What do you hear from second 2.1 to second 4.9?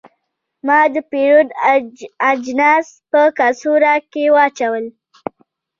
اجناس په کڅوړه کې واچول.